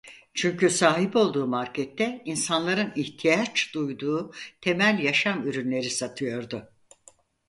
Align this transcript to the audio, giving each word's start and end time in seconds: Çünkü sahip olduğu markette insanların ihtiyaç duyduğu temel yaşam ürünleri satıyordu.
Çünkü 0.33 0.69
sahip 0.69 1.15
olduğu 1.15 1.47
markette 1.47 2.21
insanların 2.25 2.91
ihtiyaç 2.95 3.73
duyduğu 3.73 4.31
temel 4.61 4.99
yaşam 4.99 5.47
ürünleri 5.47 5.89
satıyordu. 5.89 6.69